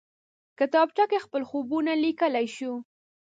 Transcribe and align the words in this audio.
کتابچه 0.59 1.05
کې 1.11 1.19
خپل 1.25 1.41
خوبونه 1.49 1.91
لیکلی 2.03 2.47
شو 2.55 2.73